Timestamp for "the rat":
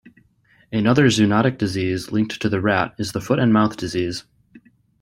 2.49-2.95